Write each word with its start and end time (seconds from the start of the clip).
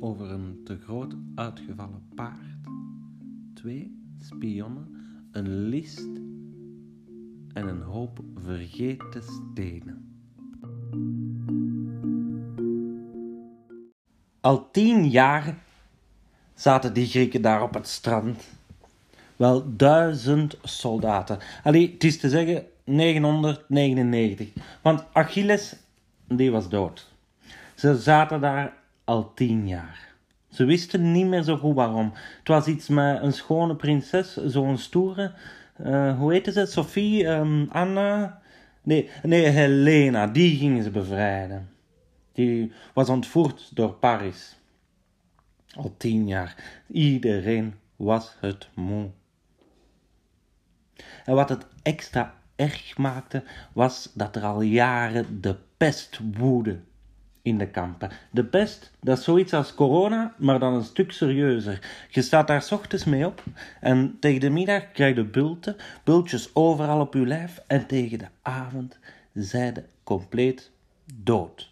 Over 0.00 0.30
een 0.30 0.60
te 0.64 0.78
groot 0.78 1.14
uitgevallen 1.34 2.02
paard, 2.14 2.56
twee 3.54 3.98
spionnen, 4.18 4.96
een 5.32 5.48
list 5.48 6.08
en 7.52 7.68
een 7.68 7.82
hoop 7.82 8.20
vergeten 8.34 9.22
stenen. 9.22 10.18
Al 14.40 14.70
tien 14.70 15.08
jaar 15.08 15.58
zaten 16.54 16.92
die 16.92 17.06
Grieken 17.06 17.42
daar 17.42 17.62
op 17.62 17.74
het 17.74 17.88
strand. 17.88 18.44
Wel 19.36 19.76
duizend 19.76 20.56
soldaten. 20.62 21.38
Allee, 21.62 21.92
het 21.92 22.04
is 22.04 22.18
te 22.18 22.28
zeggen 22.28 22.66
999. 22.88 24.48
Want 24.82 25.04
Achilles, 25.12 25.76
die 26.28 26.50
was 26.50 26.68
dood. 26.68 27.12
Ze 27.74 27.96
zaten 27.96 28.40
daar 28.40 28.72
al 29.04 29.34
tien 29.34 29.68
jaar. 29.68 30.06
Ze 30.48 30.64
wisten 30.64 31.12
niet 31.12 31.26
meer 31.26 31.42
zo 31.42 31.56
goed 31.56 31.74
waarom. 31.74 32.12
Het 32.38 32.48
was 32.48 32.66
iets 32.66 32.88
met 32.88 33.22
een 33.22 33.32
schone 33.32 33.76
prinses, 33.76 34.36
zo'n 34.36 34.78
stoere. 34.78 35.32
eh, 35.76 36.18
hoe 36.18 36.32
heette 36.32 36.52
ze? 36.52 36.66
Sophie? 36.66 37.26
ehm, 37.26 37.66
Anna? 37.68 38.40
Nee, 38.82 39.10
nee, 39.22 39.46
Helena. 39.46 40.26
Die 40.26 40.56
gingen 40.56 40.82
ze 40.82 40.90
bevrijden. 40.90 41.68
Die 42.32 42.72
was 42.94 43.08
ontvoerd 43.08 43.70
door 43.74 43.92
Paris. 43.92 44.56
Al 45.76 45.94
tien 45.96 46.26
jaar. 46.26 46.54
Iedereen 46.86 47.74
was 47.96 48.36
het 48.40 48.68
moe. 48.74 49.08
En 51.24 51.34
wat 51.34 51.48
het 51.48 51.66
extra 51.82 52.34
erg 52.58 52.96
maakte, 52.96 53.42
was 53.72 54.10
dat 54.14 54.36
er 54.36 54.42
al 54.42 54.60
jaren 54.60 55.40
de 55.40 55.56
pest 55.76 56.20
woedde 56.38 56.78
in 57.42 57.58
de 57.58 57.68
kampen. 57.68 58.10
De 58.30 58.44
pest, 58.44 58.90
dat 59.00 59.18
is 59.18 59.24
zoiets 59.24 59.52
als 59.52 59.74
corona, 59.74 60.34
maar 60.36 60.58
dan 60.58 60.74
een 60.74 60.84
stuk 60.84 61.12
serieuzer. 61.12 62.06
Je 62.08 62.22
staat 62.22 62.46
daar 62.46 62.62
's 62.62 62.72
ochtends 62.72 63.04
mee 63.04 63.26
op 63.26 63.42
en 63.80 64.16
tegen 64.20 64.40
de 64.40 64.50
middag 64.50 64.92
krijg 64.92 65.16
je 65.16 65.24
bulten, 65.24 65.76
bultjes 66.04 66.54
overal 66.54 67.00
op 67.00 67.14
je 67.14 67.26
lijf 67.26 67.60
en 67.66 67.86
tegen 67.86 68.18
de 68.18 68.28
avond 68.42 68.98
zij 69.32 69.66
je 69.66 69.84
compleet 70.04 70.70
dood. 71.14 71.70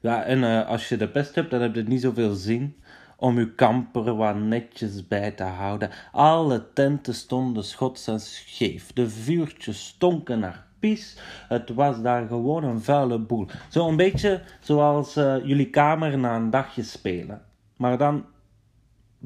Ja, 0.00 0.24
en 0.24 0.44
eh, 0.44 0.66
als 0.66 0.88
je 0.88 0.96
de 0.96 1.08
pest 1.08 1.34
hebt, 1.34 1.50
dan 1.50 1.60
heb 1.60 1.74
je 1.74 1.82
niet 1.82 2.00
zoveel 2.00 2.34
zin 2.34 2.76
om 3.20 3.38
je 3.38 3.54
kamper 3.54 4.16
wat 4.16 4.36
netjes 4.36 5.08
bij 5.08 5.30
te 5.30 5.42
houden. 5.42 5.90
Alle 6.12 6.72
tenten 6.72 7.14
stonden 7.14 7.64
schots 7.64 8.06
en 8.06 8.20
scheef. 8.20 8.92
De 8.92 9.10
vuurtjes 9.10 9.86
stonken 9.86 10.38
naar 10.38 10.66
pies. 10.78 11.16
Het 11.48 11.74
was 11.74 12.02
daar 12.02 12.26
gewoon 12.26 12.64
een 12.64 12.82
vuile 12.82 13.18
boel. 13.18 13.46
Zo 13.68 13.88
een 13.88 13.96
beetje 13.96 14.42
zoals 14.60 15.16
eh, 15.16 15.44
jullie 15.44 15.70
kamer 15.70 16.18
na 16.18 16.36
een 16.36 16.50
dagje 16.50 16.82
spelen. 16.82 17.42
Maar 17.76 17.98
dan 17.98 18.24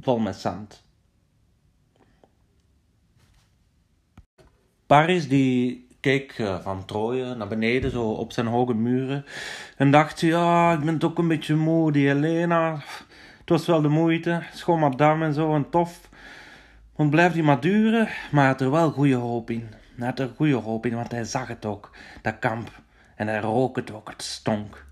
vol 0.00 0.18
met 0.18 0.36
zand. 0.36 0.82
Paris 4.86 5.28
die 5.28 5.88
keek 6.00 6.34
eh, 6.38 6.60
van 6.60 6.84
Troje 6.84 7.34
naar 7.34 7.48
beneden, 7.48 7.90
zo 7.90 8.10
op 8.10 8.32
zijn 8.32 8.46
hoge 8.46 8.74
muren. 8.74 9.24
En 9.76 9.90
dacht, 9.90 10.20
ja, 10.20 10.72
ik 10.72 10.84
ben 10.84 10.98
toch 10.98 11.18
een 11.18 11.28
beetje 11.28 11.54
moe, 11.54 11.92
die 11.92 12.06
Helena. 12.06 12.82
Het 13.44 13.52
was 13.52 13.66
wel 13.66 13.82
de 13.82 13.88
moeite, 13.88 14.42
schoon 14.52 14.78
madame 14.78 15.24
en 15.24 15.34
zo, 15.34 15.54
en 15.54 15.70
tof. 15.70 16.08
Want 16.96 17.10
blijft 17.10 17.34
die 17.34 17.42
maar 17.42 17.60
duren, 17.60 18.08
maar 18.30 18.40
hij 18.40 18.50
had 18.50 18.60
er 18.60 18.70
wel 18.70 18.90
goede 18.90 19.14
hoop 19.14 19.50
in. 19.50 19.68
Hij 19.96 20.06
had 20.06 20.18
er 20.18 20.30
goede 20.36 20.54
hoop 20.54 20.86
in, 20.86 20.94
want 20.94 21.10
hij 21.10 21.24
zag 21.24 21.48
het 21.48 21.64
ook, 21.64 21.90
dat 22.22 22.38
kamp. 22.38 22.82
En 23.14 23.28
hij 23.28 23.40
rook 23.40 23.76
het 23.76 23.92
ook, 23.92 24.08
het 24.08 24.22
stonk. 24.22 24.86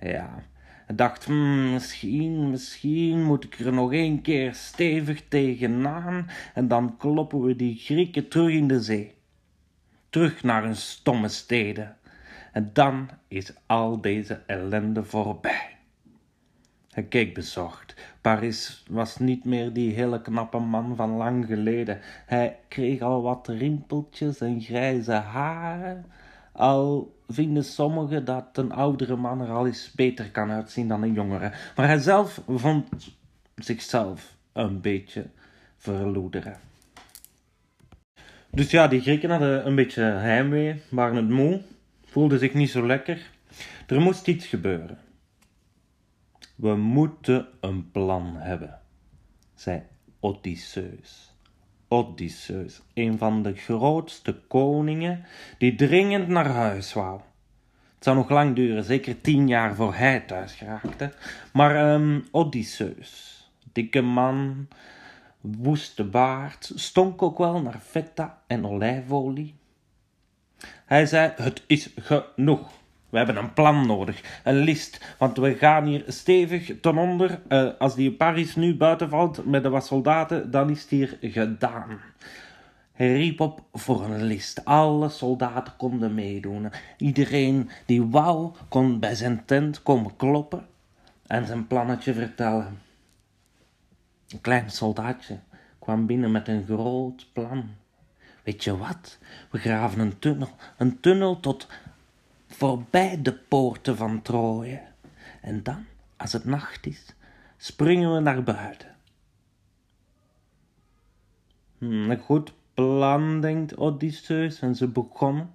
Ja, 0.00 0.42
hij 0.86 0.96
dacht, 0.96 1.24
hmm, 1.24 1.72
misschien, 1.72 2.50
misschien 2.50 3.22
moet 3.22 3.44
ik 3.44 3.58
er 3.58 3.72
nog 3.72 3.92
één 3.92 4.22
keer 4.22 4.54
stevig 4.54 5.22
tegenaan 5.28 6.30
en 6.54 6.68
dan 6.68 6.96
kloppen 6.96 7.42
we 7.42 7.56
die 7.56 7.76
Grieken 7.76 8.28
terug 8.28 8.52
in 8.52 8.68
de 8.68 8.80
zee. 8.80 9.14
Terug 10.10 10.42
naar 10.42 10.62
hun 10.62 10.76
stomme 10.76 11.28
steden. 11.28 11.96
En 12.52 12.70
dan 12.72 13.08
is 13.28 13.52
al 13.66 14.00
deze 14.00 14.42
ellende 14.46 15.04
voorbij. 15.04 15.73
Hij 16.94 17.02
keek 17.02 17.34
bezorgd. 17.34 17.94
Paris 18.20 18.84
was 18.88 19.18
niet 19.18 19.44
meer 19.44 19.72
die 19.72 19.94
hele 19.94 20.20
knappe 20.20 20.58
man 20.58 20.96
van 20.96 21.10
lang 21.10 21.46
geleden. 21.46 21.98
Hij 22.26 22.58
kreeg 22.68 23.00
al 23.00 23.22
wat 23.22 23.48
rimpeltjes 23.48 24.40
en 24.40 24.60
grijze 24.60 25.12
haren. 25.12 26.04
Al 26.52 27.14
vinden 27.28 27.64
sommigen 27.64 28.24
dat 28.24 28.44
een 28.52 28.72
oudere 28.72 29.16
man 29.16 29.40
er 29.40 29.50
al 29.50 29.66
eens 29.66 29.92
beter 29.94 30.30
kan 30.30 30.50
uitzien 30.50 30.88
dan 30.88 31.02
een 31.02 31.12
jongere. 31.12 31.52
Maar 31.76 31.86
hij 31.86 31.98
zelf 31.98 32.40
vond 32.48 32.88
zichzelf 33.54 34.36
een 34.52 34.80
beetje 34.80 35.26
verloederen. 35.76 36.56
Dus 38.50 38.70
ja, 38.70 38.88
die 38.88 39.00
Grieken 39.00 39.30
hadden 39.30 39.66
een 39.66 39.74
beetje 39.74 40.02
heimwee, 40.02 40.82
waren 40.88 41.16
het 41.16 41.28
moe, 41.28 41.62
voelden 42.04 42.38
zich 42.38 42.54
niet 42.54 42.70
zo 42.70 42.86
lekker. 42.86 43.30
Er 43.86 44.00
moest 44.00 44.28
iets 44.28 44.46
gebeuren. 44.46 44.98
We 46.54 46.76
moeten 46.76 47.48
een 47.60 47.90
plan 47.90 48.36
hebben, 48.36 48.80
zei 49.54 49.82
Odysseus. 50.20 51.34
Odysseus, 51.88 52.82
een 52.94 53.18
van 53.18 53.42
de 53.42 53.54
grootste 53.54 54.40
koningen 54.48 55.24
die 55.58 55.74
dringend 55.74 56.28
naar 56.28 56.46
huis 56.46 56.92
wou. 56.92 57.20
Het 57.94 58.04
zou 58.04 58.16
nog 58.16 58.28
lang 58.28 58.54
duren, 58.54 58.84
zeker 58.84 59.20
tien 59.20 59.48
jaar 59.48 59.74
voor 59.74 59.94
hij 59.94 60.20
thuis 60.20 60.54
geraakte. 60.54 61.12
Maar 61.52 61.76
ehm, 61.76 62.20
Odysseus, 62.30 63.42
dikke 63.72 64.00
man, 64.00 64.68
woeste 65.40 66.04
baard, 66.04 66.72
stonk 66.74 67.22
ook 67.22 67.38
wel 67.38 67.62
naar 67.62 67.80
feta 67.80 68.42
en 68.46 68.66
olijfolie. 68.66 69.54
Hij 70.84 71.06
zei: 71.06 71.32
Het 71.36 71.62
is 71.66 71.90
genoeg. 71.96 72.72
We 73.14 73.20
hebben 73.20 73.36
een 73.36 73.52
plan 73.52 73.86
nodig, 73.86 74.40
een 74.44 74.56
list, 74.56 75.14
want 75.18 75.36
we 75.36 75.54
gaan 75.54 75.84
hier 75.84 76.04
stevig 76.06 76.80
ten 76.80 76.98
onder. 76.98 77.40
Eh, 77.48 77.68
als 77.78 77.94
die 77.94 78.12
Paris 78.12 78.56
nu 78.56 78.76
buiten 78.76 79.08
valt 79.08 79.46
met 79.46 79.62
de 79.62 79.68
wat 79.68 79.86
soldaten, 79.86 80.50
dan 80.50 80.70
is 80.70 80.80
het 80.80 80.90
hier 80.90 81.18
gedaan. 81.20 82.00
Hij 82.92 83.16
riep 83.16 83.40
op 83.40 83.62
voor 83.72 84.04
een 84.04 84.22
list. 84.22 84.64
Alle 84.64 85.08
soldaten 85.08 85.76
konden 85.76 86.14
meedoen. 86.14 86.70
Iedereen 86.96 87.70
die 87.86 88.02
wou, 88.06 88.52
kon 88.68 89.00
bij 89.00 89.14
zijn 89.14 89.42
tent 89.44 89.82
komen 89.82 90.16
kloppen 90.16 90.66
en 91.26 91.46
zijn 91.46 91.66
plannetje 91.66 92.14
vertellen. 92.14 92.78
Een 94.28 94.40
klein 94.40 94.70
soldaatje 94.70 95.38
kwam 95.78 96.06
binnen 96.06 96.30
met 96.30 96.48
een 96.48 96.64
groot 96.64 97.26
plan. 97.32 97.70
Weet 98.42 98.64
je 98.64 98.76
wat? 98.76 99.18
We 99.50 99.58
graven 99.58 100.00
een 100.00 100.18
tunnel, 100.18 100.48
een 100.76 101.00
tunnel 101.00 101.40
tot 101.40 101.66
voorbij 102.54 103.22
de 103.22 103.32
poorten 103.32 103.96
van 103.96 104.22
Troje. 104.22 104.80
En 105.40 105.62
dan, 105.62 105.84
als 106.16 106.32
het 106.32 106.44
nacht 106.44 106.86
is, 106.86 107.14
springen 107.56 108.14
we 108.14 108.20
naar 108.20 108.42
buiten. 108.42 108.96
Hm, 111.78 112.10
een 112.10 112.18
goed 112.18 112.52
plan, 112.74 113.40
denkt 113.40 113.76
Odysseus, 113.76 114.60
en 114.60 114.74
ze 114.74 114.88
begonnen. 114.88 115.50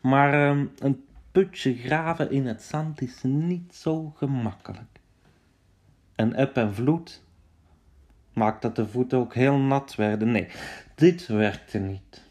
Maar 0.00 0.48
um, 0.48 0.72
een 0.78 1.04
putje 1.32 1.74
graven 1.74 2.30
in 2.30 2.46
het 2.46 2.62
zand 2.62 3.00
is 3.00 3.22
niet 3.22 3.74
zo 3.74 4.12
gemakkelijk. 4.16 5.00
En 6.14 6.34
eb 6.34 6.56
en 6.56 6.74
vloed 6.74 7.22
maakt 8.32 8.62
dat 8.62 8.76
de 8.76 8.88
voeten 8.88 9.18
ook 9.18 9.34
heel 9.34 9.56
nat 9.56 9.94
werden. 9.94 10.30
Nee, 10.30 10.48
dit 10.94 11.26
werkte 11.26 11.78
niet. 11.78 12.23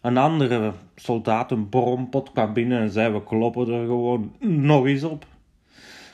Een 0.00 0.16
andere 0.16 0.72
soldaat, 0.94 1.50
een 1.50 1.68
brompot, 1.68 2.32
kwam 2.32 2.52
binnen 2.52 2.80
en 2.80 2.90
zei: 2.90 3.12
We 3.12 3.22
kloppen 3.22 3.68
er 3.68 3.86
gewoon 3.86 4.32
nog 4.38 4.86
eens 4.86 5.04
op. 5.04 5.26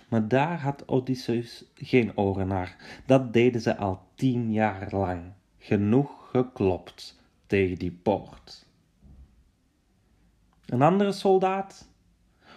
Maar 0.08 0.28
daar 0.28 0.60
had 0.60 0.88
Odysseus 0.88 1.64
geen 1.74 2.16
oren 2.16 2.46
naar. 2.46 2.76
Dat 3.06 3.32
deden 3.32 3.60
ze 3.60 3.76
al 3.76 4.00
tien 4.14 4.52
jaar 4.52 4.88
lang. 4.90 5.22
Genoeg 5.58 6.28
geklopt 6.30 7.20
tegen 7.46 7.78
die 7.78 7.98
poort. 8.02 8.66
Een 10.66 10.82
andere 10.82 11.12
soldaat 11.12 11.88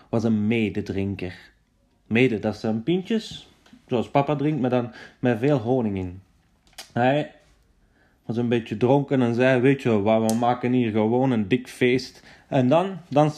was 0.10 0.24
een 0.24 0.48
mededrinker. 0.48 1.52
Mede, 2.06 2.40
dat 2.40 2.58
zijn 2.58 2.84
pintjes, 2.84 3.50
zoals 3.88 4.10
papa 4.10 4.36
drinkt, 4.36 4.62
maar 4.62 4.70
dan 4.70 4.94
met 5.20 5.40
veel 5.40 5.58
honing 5.58 5.98
in. 5.98 6.22
Hij 6.94 7.37
was 8.28 8.38
een 8.38 8.50
beetje 8.50 8.78
dronken 8.78 9.22
en 9.22 9.36
zei, 9.36 9.62
weet 9.62 9.82
je 9.82 10.02
we 10.02 10.36
maken 10.40 10.72
hier 10.72 10.92
gewoon 10.92 11.32
een 11.32 11.48
dik 11.48 11.68
feest. 11.68 12.24
En 12.48 12.68
dan, 12.68 12.98
dan 13.10 13.32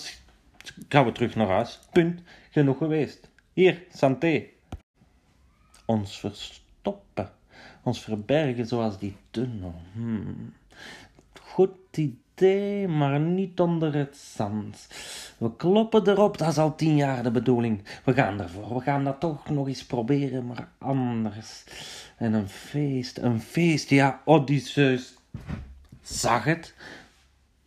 gaan 0.89 1.05
we 1.05 1.11
terug 1.11 1.35
naar 1.35 1.47
huis. 1.47 1.79
Punt. 1.91 2.21
Genoeg 2.49 2.77
geweest. 2.77 3.29
Hier, 3.53 3.83
santé. 3.93 4.45
Ons 5.85 6.19
verstoppen. 6.19 7.31
Ons 7.83 8.03
verbergen 8.03 8.65
zoals 8.65 8.99
die 8.99 9.15
tunnel. 9.31 9.81
Hmm. 9.93 10.53
Goed 11.41 11.75
maar 12.87 13.19
niet 13.19 13.59
onder 13.59 13.93
het 13.93 14.17
zand. 14.17 14.87
We 15.37 15.55
kloppen 15.55 16.07
erop, 16.07 16.37
dat 16.37 16.47
is 16.47 16.57
al 16.57 16.75
tien 16.75 16.95
jaar 16.95 17.23
de 17.23 17.31
bedoeling. 17.31 17.83
We 18.03 18.13
gaan 18.13 18.41
ervoor, 18.41 18.73
we 18.73 18.81
gaan 18.81 19.03
dat 19.03 19.19
toch 19.19 19.49
nog 19.49 19.67
eens 19.67 19.85
proberen, 19.85 20.45
maar 20.45 20.67
anders. 20.77 21.63
En 22.17 22.33
een 22.33 22.49
feest, 22.49 23.17
een 23.17 23.41
feest, 23.41 23.89
ja, 23.89 24.21
Odysseus 24.25 25.17
zag 26.01 26.43
het. 26.43 26.73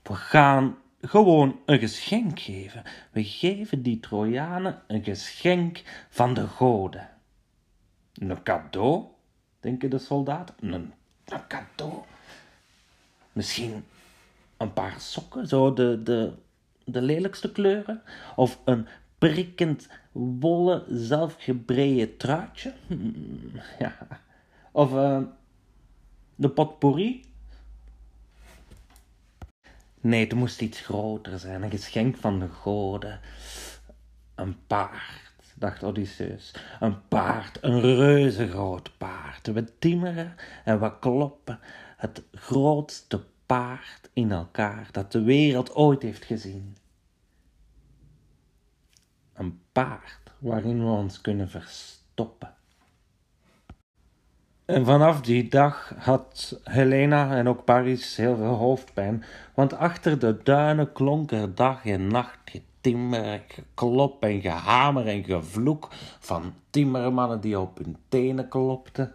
We 0.02 0.14
gaan 0.14 0.76
gewoon 1.00 1.58
een 1.66 1.78
geschenk 1.78 2.40
geven. 2.40 2.82
We 3.10 3.25
geven 3.25 3.82
die 3.82 4.00
Trojanen 4.00 4.82
een 4.86 5.04
geschenk 5.04 5.82
van 6.08 6.34
de 6.34 6.46
goden. 6.46 7.08
Een 8.14 8.42
cadeau, 8.42 9.04
denken 9.60 9.90
de 9.90 9.98
soldaten. 9.98 10.54
Een 10.60 10.92
cadeau. 11.48 12.02
Misschien 13.32 13.84
een 14.62 14.73
paar 14.73 15.00
sokken, 15.00 15.47
zo 15.47 15.73
de, 15.73 16.00
de, 16.03 16.32
de 16.85 17.03
lelijkste 17.03 17.53
kleuren. 17.53 18.03
Of 18.37 18.61
een 18.64 18.87
prikkend, 19.19 19.88
wollen, 20.12 20.85
zelfgebreide 20.88 22.17
truitje. 22.17 22.75
Ja. 23.79 23.97
Of 24.73 24.93
uh, 24.93 25.20
de 26.35 26.49
potpourri. 26.49 27.25
Nee, 30.00 30.25
het 30.25 30.35
moest 30.35 30.61
iets 30.61 30.81
groter 30.81 31.38
zijn. 31.38 31.62
Een 31.62 31.70
geschenk 31.70 32.17
van 32.17 32.38
de 32.38 32.49
goden. 32.49 33.20
Een 34.35 34.56
paard, 34.67 35.32
dacht 35.55 35.82
Odysseus. 35.82 36.55
Een 36.81 37.09
paard, 37.09 37.59
een 37.61 37.81
reuzengroot 37.81 38.91
paard. 38.99 39.47
We 39.47 39.79
timmeren 39.79 40.35
en 40.64 40.81
we 40.81 40.99
kloppen. 40.99 41.59
Het 41.97 42.23
grootste 42.32 43.20
paard 43.52 44.10
in 44.12 44.32
elkaar 44.32 44.88
dat 44.93 45.12
de 45.12 45.22
wereld 45.22 45.75
ooit 45.75 46.02
heeft 46.02 46.25
gezien. 46.25 46.76
Een 49.34 49.60
paard 49.72 50.32
waarin 50.38 50.84
we 50.84 50.90
ons 50.90 51.20
kunnen 51.20 51.49
verstoppen. 51.49 52.54
En 54.64 54.84
vanaf 54.84 55.20
die 55.20 55.49
dag 55.49 55.94
had 55.96 56.60
Helena 56.64 57.37
en 57.37 57.49
ook 57.49 57.64
Paris 57.64 58.16
heel 58.16 58.37
veel 58.37 58.54
hoofdpijn, 58.54 59.25
want 59.54 59.75
achter 59.75 60.19
de 60.19 60.40
duinen 60.43 60.93
klonk 60.93 61.31
er 61.32 61.54
dag 61.54 61.84
en 61.84 62.06
nacht 62.06 62.38
getimmer, 62.44 63.43
geklop 63.49 64.22
en 64.22 64.40
gehamer 64.40 65.06
en 65.06 65.25
gevloek 65.25 65.88
van 66.19 66.54
timmermannen 66.70 67.40
die 67.40 67.58
op 67.58 67.78
hun 67.78 67.96
tenen 68.08 68.49
klopten. 68.49 69.12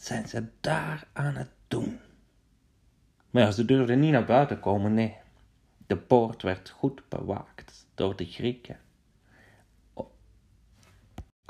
Zijn 0.00 0.28
ze 0.28 0.44
daar 0.60 1.06
aan 1.12 1.34
het 1.34 1.50
doen? 1.68 2.00
Maar 3.30 3.52
ze 3.52 3.64
durfden 3.64 4.00
niet 4.00 4.12
naar 4.12 4.24
buiten 4.24 4.60
komen, 4.60 4.94
nee. 4.94 5.16
De 5.86 5.96
poort 5.96 6.42
werd 6.42 6.70
goed 6.70 7.08
bewaakt 7.08 7.86
door 7.94 8.16
de 8.16 8.26
Grieken 8.26 8.78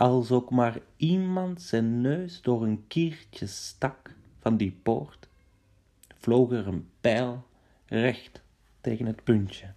als 0.00 0.31
ook 0.31 0.50
maar 0.50 0.79
iemand 0.97 1.62
zijn 1.62 2.00
neus 2.00 2.43
door 2.43 2.62
een 2.62 2.85
kiertje 2.87 3.47
stak 3.47 4.14
van 4.38 4.56
die 4.56 4.81
poort, 4.82 5.29
vloog 6.19 6.50
er 6.50 6.67
een 6.67 6.91
pijl 7.00 7.47
recht 7.87 8.41
tegen 8.81 9.06
het 9.06 9.25
puntje 9.25 9.73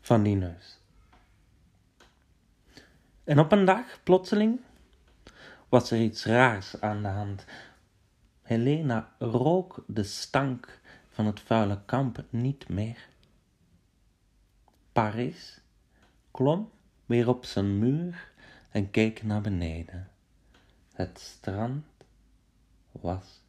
van 0.00 0.22
die 0.22 0.36
neus. 0.36 0.78
En 3.24 3.38
op 3.38 3.52
een 3.52 3.64
dag, 3.64 4.02
plotseling, 4.02 4.60
was 5.68 5.90
er 5.90 6.00
iets 6.00 6.24
raars 6.24 6.80
aan 6.80 7.02
de 7.02 7.08
hand. 7.08 7.44
Helena 8.50 9.12
rook 9.18 9.84
de 9.86 10.02
stank 10.02 10.80
van 11.08 11.26
het 11.26 11.40
vuile 11.40 11.84
kamp 11.84 12.24
niet 12.30 12.68
meer. 12.68 13.08
Paris 14.92 15.60
klom 16.30 16.70
weer 17.06 17.28
op 17.28 17.44
zijn 17.44 17.78
muur 17.78 18.32
en 18.70 18.90
keek 18.90 19.22
naar 19.22 19.40
beneden. 19.40 20.10
Het 20.92 21.18
strand 21.18 21.84
was 22.90 23.42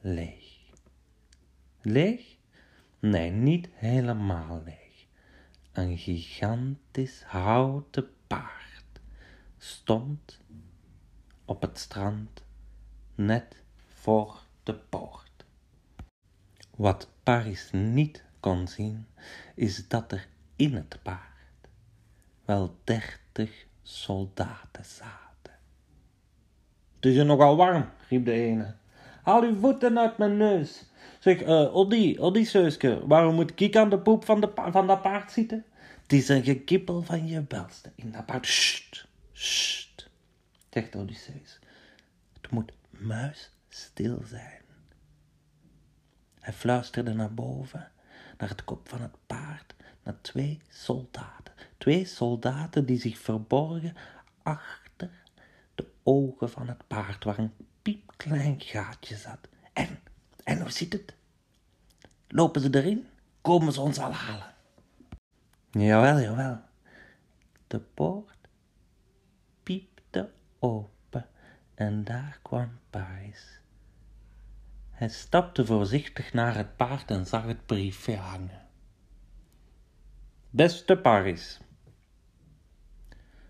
leeg. 0.00 0.58
Leeg? 1.80 2.36
Nee, 2.98 3.30
niet 3.30 3.68
helemaal 3.72 4.62
leeg. 4.64 5.06
Een 5.72 5.98
gigantisch 5.98 7.22
houten 7.22 8.10
paard 8.26 9.00
stond 9.58 10.40
op 11.44 11.62
het 11.62 11.78
strand 11.78 12.42
net 13.14 13.62
voor 14.04 14.42
de 14.62 14.74
poort. 14.74 15.44
Wat 16.76 17.08
Paris 17.22 17.68
niet 17.72 18.24
kon 18.40 18.68
zien, 18.68 19.06
is 19.54 19.88
dat 19.88 20.12
er 20.12 20.28
in 20.56 20.74
het 20.74 20.98
paard 21.02 21.68
wel 22.44 22.76
dertig 22.84 23.66
soldaten 23.82 24.84
zaten. 24.84 25.52
Het 26.94 27.04
is 27.04 27.24
nogal 27.24 27.56
warm, 27.56 27.88
riep 28.08 28.24
de 28.24 28.32
ene. 28.32 28.74
Haal 29.22 29.42
uw 29.42 29.58
voeten 29.58 29.98
uit 29.98 30.18
mijn 30.18 30.36
neus. 30.36 30.84
Zeg, 31.18 31.42
uh, 31.42 31.76
Odie, 31.76 32.20
Odysseuske, 32.20 33.06
waarom 33.06 33.34
moet 33.34 33.60
ik 33.60 33.76
aan 33.76 33.90
de 33.90 33.98
poep 33.98 34.24
van, 34.24 34.40
de 34.40 34.52
van 34.54 34.86
dat 34.86 35.02
paard 35.02 35.32
zitten? 35.32 35.64
Het 36.02 36.12
is 36.12 36.28
een 36.28 36.44
gekippel 36.44 37.02
van 37.02 37.26
je 37.26 37.40
belste 37.40 37.92
in 37.94 38.10
dat 38.10 38.26
paard. 38.26 38.46
Sst, 38.46 39.06
sst, 39.32 40.10
zegt 40.70 40.96
Odysseus. 40.96 41.58
Het 42.40 42.50
moet 42.50 42.72
muisstil 43.74 44.22
zijn. 44.24 44.62
Hij 46.40 46.52
fluisterde 46.52 47.14
naar 47.14 47.34
boven, 47.34 47.90
naar 48.38 48.48
het 48.48 48.64
kop 48.64 48.88
van 48.88 49.00
het 49.00 49.16
paard, 49.26 49.74
naar 50.02 50.20
twee 50.20 50.60
soldaten. 50.68 51.54
Twee 51.78 52.04
soldaten 52.04 52.86
die 52.86 52.98
zich 52.98 53.18
verborgen 53.18 53.96
achter 54.42 55.10
de 55.74 55.86
ogen 56.02 56.50
van 56.50 56.68
het 56.68 56.86
paard 56.86 57.24
waar 57.24 57.38
een 57.38 57.52
piepklein 57.82 58.60
gaatje 58.60 59.16
zat. 59.16 59.48
En, 59.72 60.00
en 60.44 60.60
hoe 60.60 60.70
zit 60.70 60.92
het? 60.92 61.14
Lopen 62.28 62.60
ze 62.60 62.74
erin? 62.74 63.08
Komen 63.40 63.72
ze 63.72 63.80
ons 63.80 63.98
al 63.98 64.12
halen? 64.12 64.54
Jawel, 65.70 66.20
jawel. 66.20 66.60
De 67.66 67.80
poort 67.80 68.48
piepte 69.62 70.30
open 70.58 71.28
en 71.74 72.04
daar 72.04 72.38
kwam 72.42 72.78
Paris. 72.90 73.62
Hij 74.94 75.08
stapte 75.08 75.66
voorzichtig 75.66 76.32
naar 76.32 76.56
het 76.56 76.76
paard 76.76 77.10
en 77.10 77.26
zag 77.26 77.44
het 77.44 77.66
briefje 77.66 78.16
hangen. 78.16 78.62
Beste 80.50 80.96
Paris, 80.96 81.60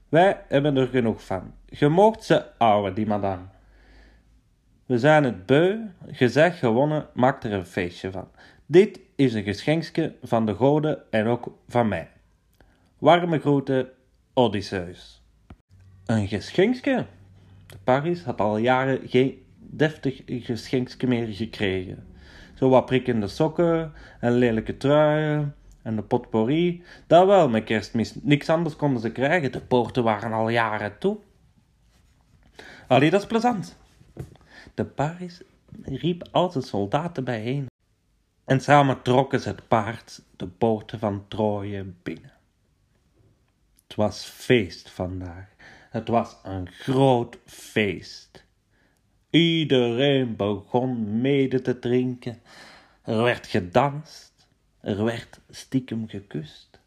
wij 0.09 0.45
hebben 0.49 0.77
er 0.77 0.87
genoeg 0.87 1.25
van. 1.25 1.55
Je 1.67 1.89
moogt 1.89 2.25
ze 2.25 2.47
houden, 2.59 2.95
die 2.95 3.07
madame. 3.07 3.43
We 4.87 4.99
zijn 4.99 5.25
het 5.25 5.47
beu, 5.47 5.79
gezegd 6.07 6.59
gewonnen, 6.59 7.09
maak 7.15 7.45
er 7.45 7.53
een 7.53 7.67
feestje 7.67 8.11
van. 8.11 8.29
Dit 8.67 9.01
is 9.15 9.35
een 9.35 9.43
geschenkje 9.43 10.15
van 10.23 10.47
de 10.47 10.55
goden 10.55 11.11
en 11.11 11.27
ook 11.27 11.59
van 11.69 11.89
mij. 11.89 12.11
Warme 12.99 13.39
groeten, 13.39 13.89
Odysseus. 14.35 15.23
Een 16.07 16.29
geschenkje? 16.29 17.07
Paris 17.85 18.23
had 18.23 18.41
al 18.41 18.57
jaren 18.57 19.09
geen 19.09 19.44
deftig 19.77 20.23
geschenkje 20.27 21.07
meer 21.07 21.27
gekregen. 21.27 22.07
Zo 22.55 22.69
wat 22.69 22.87
prikkende 22.87 23.29
sokken 23.29 23.93
en 24.21 24.33
lelijke 24.33 24.77
truien 24.77 25.55
en 25.83 25.97
de 25.97 26.03
potpourri, 26.03 26.83
dat 27.07 27.27
wel 27.27 27.49
met 27.49 27.65
kerstmis. 27.65 28.15
Niks 28.15 28.49
anders 28.49 28.77
konden 28.77 29.01
ze 29.01 29.13
krijgen. 29.13 29.53
De 29.53 29.61
poorten 29.61 30.05
waren 30.05 30.33
al 30.33 30.49
jaren 30.49 30.99
toe. 30.99 31.19
Allee, 32.89 33.11
dat 33.11 33.21
is 33.21 33.27
plezant. 33.27 33.77
De 34.75 34.85
Paris 34.85 35.43
riep 35.83 36.29
al 36.31 36.51
zijn 36.51 36.65
soldaten 36.65 37.25
bijeen. 37.25 37.67
En 38.45 38.61
samen 38.61 39.03
trokken 39.03 39.41
ze 39.41 39.49
het 39.49 39.69
paard 39.69 40.23
de 40.37 40.47
poorten 40.47 40.99
van 40.99 41.25
Troje 41.29 41.93
binnen. 42.03 42.33
Het 43.87 43.97
was 43.97 44.25
feest 44.25 44.91
vandaag. 44.91 45.49
Het 45.91 46.09
was 46.09 46.37
een 46.43 46.69
groot 46.69 47.39
feest. 47.47 48.44
Iedereen 49.35 50.37
begon 50.37 51.21
mede 51.21 51.61
te 51.63 51.79
drinken. 51.79 52.39
Er 53.03 53.23
werd 53.23 53.47
gedanst. 53.47 54.47
Er 54.81 55.05
werd 55.05 55.41
stiekem 55.51 56.09
gekust. 56.09 56.81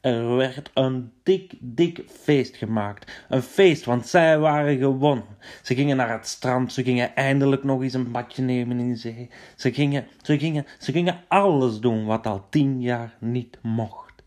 Er 0.00 0.36
werd 0.36 0.70
een 0.74 1.12
dik, 1.22 1.52
dik 1.60 2.04
feest 2.08 2.56
gemaakt. 2.56 3.24
Een 3.28 3.42
feest, 3.42 3.84
want 3.84 4.06
zij 4.06 4.38
waren 4.38 4.78
gewonnen. 4.78 5.36
Ze 5.62 5.74
gingen 5.74 5.96
naar 5.96 6.10
het 6.12 6.26
strand, 6.26 6.72
ze 6.72 6.82
gingen 6.82 7.14
eindelijk 7.14 7.64
nog 7.64 7.82
eens 7.82 7.94
een 7.94 8.10
badje 8.10 8.42
nemen 8.42 8.78
in 8.78 8.96
zee. 8.96 9.30
Ze 9.56 9.72
gingen, 9.72 10.06
ze 10.22 10.38
gingen, 10.38 10.66
ze 10.78 10.92
gingen 10.92 11.20
alles 11.28 11.80
doen 11.80 12.04
wat 12.04 12.26
al 12.26 12.46
tien 12.50 12.80
jaar 12.80 13.16
niet 13.20 13.58
mocht. 13.62 14.22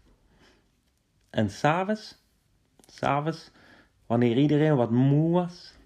En 1.30 1.50
s'avonds, 1.50 2.18
s'avonds, 2.86 3.52
wanneer 4.06 4.38
iedereen 4.38 4.76
wat 4.76 4.92
moe 4.92 5.32
was, 5.32 5.78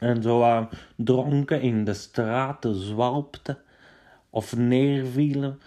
en 0.00 0.22
zo 0.22 0.40
uh, 0.40 0.66
dronken 0.96 1.60
in 1.60 1.84
de 1.84 1.94
straten 1.94 2.74
zwalpte, 2.74 3.58
of 4.30 4.56
neervielen 4.56 5.60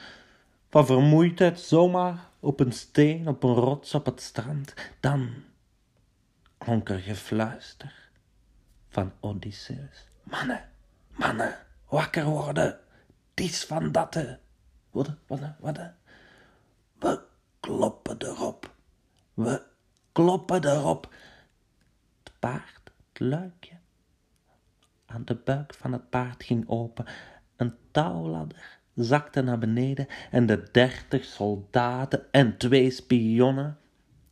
van 0.70 0.86
vermoeidheid 0.86 1.60
zomaar 1.60 2.30
op 2.40 2.60
een 2.60 2.72
steen, 2.72 3.28
op 3.28 3.44
een 3.44 3.54
rots 3.54 3.94
op 3.94 4.06
het 4.06 4.22
strand, 4.22 4.74
dan 5.00 5.30
klonk 6.58 6.90
er 6.90 7.00
gefluister 7.00 8.10
van 8.90 9.12
Odysseus. 9.20 10.08
Mannen, 10.24 10.70
mannen, 11.08 11.58
wakker 11.88 12.26
worden, 12.26 12.80
is 13.34 13.66
van 13.66 13.92
datte. 13.92 14.40
Wat, 14.92 15.10
wat, 15.28 15.40
wat? 15.60 15.80
We 17.00 17.22
kloppen 17.60 18.16
erop, 18.18 18.74
we 19.34 19.62
kloppen 20.12 20.66
erop. 20.66 21.14
Het 22.24 22.34
paard, 22.40 22.92
het 23.14 23.20
luikje, 23.20 23.78
aan 25.14 25.22
de 25.26 25.36
buik 25.46 25.74
van 25.74 25.92
het 25.92 26.10
paard 26.10 26.44
ging 26.44 26.64
open. 26.68 27.06
Een 27.56 27.74
touwladder 27.92 28.82
zakte 28.96 29.42
naar 29.42 29.58
beneden 29.58 30.08
en 30.32 30.46
de 30.46 30.64
dertig 30.72 31.24
soldaten 31.24 32.32
en 32.32 32.58
twee 32.58 32.92
spionnen 32.92 33.78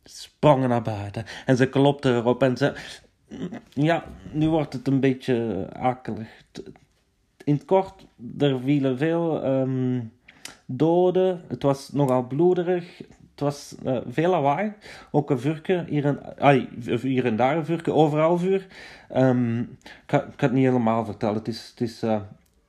sprongen 0.04 0.68
naar 0.68 0.82
buiten. 0.82 1.24
En 1.46 1.56
ze 1.56 1.68
klopten 1.68 2.16
erop 2.16 2.42
en 2.42 2.56
ze... 2.56 2.74
Ja, 3.68 4.04
nu 4.32 4.48
wordt 4.48 4.72
het 4.72 4.86
een 4.86 5.00
beetje 5.00 5.66
akelig. 5.72 6.28
In 7.44 7.54
het 7.54 7.64
kort, 7.64 8.06
er 8.38 8.60
vielen 8.60 8.98
veel 8.98 9.44
um, 9.44 10.12
doden. 10.66 11.42
Het 11.48 11.62
was 11.62 11.92
nogal 11.92 12.26
bloederig. 12.26 13.02
Was 13.42 13.76
uh, 13.84 14.00
veel 14.06 14.30
lawaai. 14.30 14.72
Ook 15.10 15.30
een 15.30 15.40
vuurke, 15.40 15.84
hier 15.88 16.04
en, 16.04 16.68
hier 17.00 17.24
en 17.24 17.36
daar 17.36 17.56
een 17.56 17.64
vuurke, 17.64 17.92
overal 17.92 18.38
vuur. 18.38 18.66
Um, 19.16 19.60
ik, 19.60 20.02
kan, 20.06 20.20
ik, 20.20 20.40
het 20.40 20.52
niet 20.52 20.64
helemaal 20.64 21.04
vertellen. 21.04 21.34
Het 21.34 21.48
is, 21.48 21.68
het 21.70 21.80
is 21.80 22.02
uh, 22.02 22.20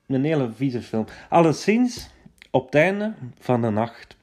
een 0.07 0.23
hele 0.23 0.51
vieze 0.51 0.81
film. 0.81 1.05
Alleszins, 1.29 2.09
op 2.51 2.65
het 2.65 2.75
einde 2.75 3.13
van 3.39 3.61
de 3.61 3.69
nacht 3.69 4.15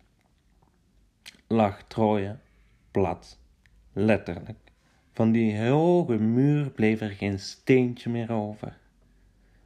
lag 1.47 1.83
Troje 1.83 2.37
plat. 2.91 3.39
Letterlijk. 3.93 4.59
Van 5.13 5.33
die 5.33 5.69
hoge 5.69 6.19
muur 6.19 6.71
bleef 6.71 7.01
er 7.01 7.11
geen 7.11 7.39
steentje 7.39 8.11
meer 8.11 8.33
over. 8.33 8.79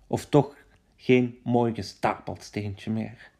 Of 0.07 0.27
toch 0.27 0.57
geen 0.97 1.39
mooi 1.43 1.75
gestapeld 1.75 2.43
steentje 2.43 2.91
meer. 2.91 3.33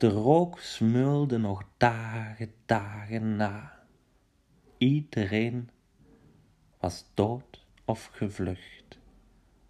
De 0.00 0.08
rook 0.08 0.60
smeulde 0.60 1.38
nog 1.38 1.64
dagen, 1.76 2.52
dagen 2.66 3.36
na. 3.36 3.78
Iedereen 4.78 5.70
was 6.78 7.10
dood 7.14 7.66
of 7.84 8.10
gevlucht. 8.12 8.98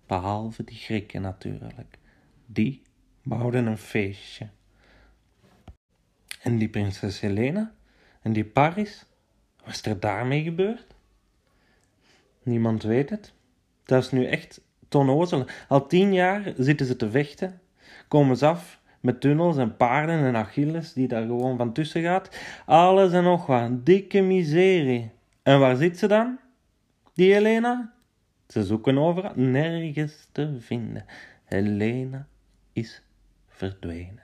Behalve 0.07 0.65
die 0.65 0.77
Grieken 0.77 1.23
natuurlijk. 1.23 1.99
Die 2.47 2.83
bouwden 3.23 3.67
een 3.67 3.79
feestje. 3.79 4.49
En 6.43 6.59
die 6.59 6.69
prinses 6.69 7.21
Helena? 7.21 7.75
En 8.23 8.33
die 8.33 8.45
Paris? 8.45 9.07
Wat 9.57 9.75
is 9.75 9.83
er 9.83 10.01
daarmee 10.01 10.43
gebeurd? 10.43 10.87
Niemand 12.43 12.83
weet 12.83 13.11
het. 13.11 13.33
Dat 13.85 14.03
is 14.03 14.11
nu 14.11 14.27
echt 14.27 14.61
tonnozel. 14.89 15.47
Al 15.69 15.87
tien 15.87 16.13
jaar 16.13 16.53
zitten 16.57 16.87
ze 16.87 16.97
te 16.97 17.11
vechten. 17.11 17.61
Komen 18.09 18.37
ze 18.37 18.47
af 18.47 18.80
met 19.01 19.21
tunnels 19.21 19.57
en 19.57 19.77
paarden 19.77 20.25
en 20.25 20.37
Achilles 20.37 20.93
die 20.93 21.09
daar 21.09 21.27
gewoon 21.27 21.57
van 21.57 21.73
tussen 21.73 22.03
gaat. 22.03 22.41
Alles 22.67 23.13
en 23.13 23.23
nog 23.23 23.47
wat. 23.47 23.87
Dikke 23.87 24.21
miserie. 24.21 25.11
En 25.43 25.61
waar 25.61 25.77
zit 25.77 25.99
ze 25.99 26.07
dan? 26.07 26.39
Die 27.15 27.33
Helena? 27.33 27.93
Ze 28.49 28.65
zoeken 28.65 28.99
overal. 28.99 29.33
Nergens 29.35 30.29
te 30.33 30.57
vinden. 30.61 31.05
Helena 31.45 32.27
is 32.73 33.03
verdwenen. 33.49 34.23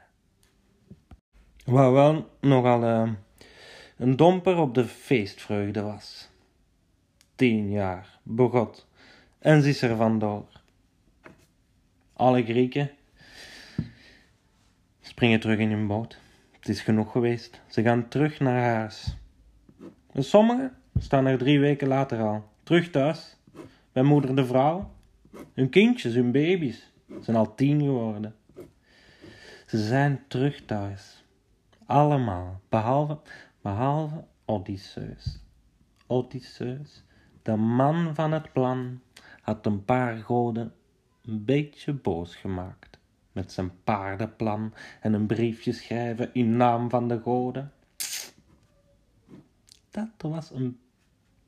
Wat 1.65 1.93
wel 1.93 2.31
nogal 2.41 2.83
uh, 2.83 3.13
een 3.97 4.17
domper 4.17 4.57
op 4.57 4.75
de 4.75 4.85
feestvreugde 4.85 5.83
was. 5.83 6.29
Tien 7.35 7.71
jaar, 7.71 8.19
begot, 8.23 8.87
en 9.39 9.63
ze 9.63 9.69
is 9.69 9.83
er 9.83 9.97
vandoor. 9.97 10.47
Alle 12.13 12.45
Grieken 12.45 12.91
springen 15.17 15.41
terug 15.41 15.59
in 15.59 15.71
hun 15.71 15.87
boot. 15.87 16.19
Het 16.53 16.69
is 16.69 16.81
genoeg 16.81 17.13
geweest. 17.13 17.61
Ze 17.67 17.83
gaan 17.83 18.09
terug 18.09 18.41
naar 18.41 18.75
huis. 18.75 19.17
En 20.13 20.25
sommigen 20.25 20.77
staan 20.99 21.27
er 21.27 21.39
drie 21.39 21.61
weken 21.61 21.89
later 21.89 22.21
al. 22.21 22.45
Terug 22.63 22.91
thuis. 22.91 23.37
Bij 23.93 24.03
moeder 24.03 24.37
de 24.37 24.47
vrouw. 24.47 24.91
Hun 25.55 25.69
kindjes, 25.69 26.15
hun 26.15 26.33
baby's. 26.33 26.93
zijn 27.21 27.37
al 27.37 27.55
tien 27.55 27.81
geworden. 27.81 28.35
Ze 29.67 29.79
zijn 29.79 30.25
terug 30.29 30.65
thuis. 30.65 31.25
Allemaal. 31.87 32.61
Behalve, 32.69 33.19
behalve 33.63 34.25
Odysseus. 34.45 35.43
Odysseus, 36.07 37.05
de 37.43 37.57
man 37.57 38.15
van 38.15 38.33
het 38.33 38.53
plan, 38.53 39.01
had 39.41 39.67
een 39.67 39.85
paar 39.85 40.17
goden 40.17 40.73
een 41.23 41.45
beetje 41.45 41.93
boos 41.93 42.37
gemaakt. 42.37 42.96
Met 43.37 43.53
zijn 43.53 43.83
paardenplan 43.85 44.75
en 45.01 45.13
een 45.13 45.27
briefje 45.27 45.73
schrijven 45.73 46.31
in 46.33 46.57
naam 46.57 46.91
van 46.91 47.09
de 47.09 47.21
goden. 47.21 47.73
Dat 49.91 50.09
was 50.19 50.51
een 50.51 50.79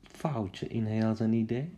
foutje 0.03 0.67
in 0.67 0.85
heel 0.85 1.15
zijn 1.15 1.33
idee. 1.33 1.77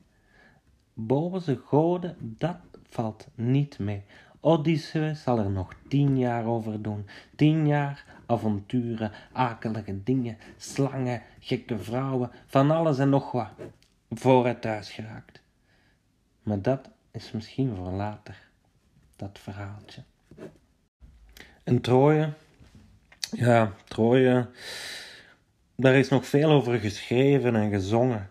Boze 0.94 1.56
goden, 1.56 2.16
dat 2.18 2.56
valt 2.88 3.26
niet 3.34 3.78
mee. 3.78 4.02
Odysseus 4.40 5.22
zal 5.22 5.38
er 5.38 5.50
nog 5.50 5.74
tien 5.88 6.18
jaar 6.18 6.44
over 6.44 6.82
doen. 6.82 7.06
Tien 7.36 7.66
jaar 7.66 8.04
avonturen, 8.26 9.12
akelige 9.32 10.02
dingen, 10.02 10.38
slangen, 10.56 11.22
gekke 11.40 11.78
vrouwen, 11.78 12.30
van 12.46 12.70
alles 12.70 12.98
en 12.98 13.08
nog 13.08 13.32
wat, 13.32 13.50
voor 14.10 14.46
het 14.46 14.60
thuis 14.60 14.90
geraakt. 14.90 15.42
Maar 16.42 16.62
dat 16.62 16.90
is 17.10 17.32
misschien 17.32 17.76
voor 17.76 17.90
later, 17.90 18.49
dat 19.20 19.38
verhaaltje. 19.38 20.02
En 21.64 21.80
Troje, 21.80 22.32
ja, 23.30 23.72
Troje, 23.84 24.50
daar 25.74 25.94
is 25.94 26.08
nog 26.08 26.26
veel 26.26 26.50
over 26.50 26.78
geschreven 26.78 27.56
en 27.56 27.70
gezongen, 27.70 28.30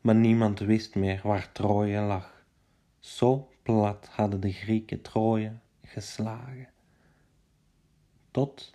maar 0.00 0.14
niemand 0.14 0.58
wist 0.58 0.94
meer 0.94 1.20
waar 1.22 1.52
Troje 1.52 2.00
lag. 2.00 2.42
Zo 2.98 3.50
plat 3.62 4.08
hadden 4.10 4.40
de 4.40 4.52
Grieken 4.52 5.02
Troje 5.02 5.52
geslagen. 5.82 6.68
Tot 8.30 8.72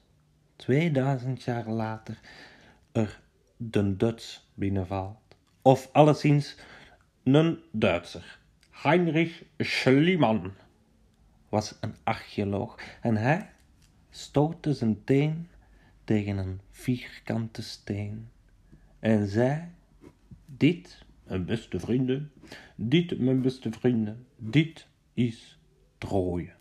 2000 0.56 1.44
jaar 1.44 1.68
later 1.68 2.20
er 2.92 3.20
de 3.58 3.96
Duits 3.96 4.50
binnenvalt. 4.54 5.18
Of 5.62 5.90
alleszins 5.92 6.56
een 7.24 7.64
Duitser. 7.72 8.40
Heinrich 8.72 9.44
Schliemann 9.58 10.54
was 11.50 11.78
een 11.82 11.96
archeoloog 12.04 12.80
en 13.02 13.18
hij 13.18 13.50
stootte 14.10 14.74
zijn 14.74 15.04
teen 15.04 15.48
tegen 16.04 16.38
een 16.38 16.60
vierkante 16.72 17.62
steen 17.62 18.30
en 19.00 19.28
zei: 19.28 19.64
Dit, 20.46 21.06
mijn 21.24 21.46
beste 21.46 21.80
vrienden, 21.80 22.32
dit, 22.76 23.20
mijn 23.20 23.42
beste 23.42 23.72
vrienden, 23.72 24.28
dit 24.36 24.88
is 25.14 25.60
Troje. 25.98 26.52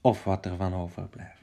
Of 0.00 0.24
wat 0.24 0.46
er 0.46 0.56
van 0.56 0.74
overblijft. 0.74 1.41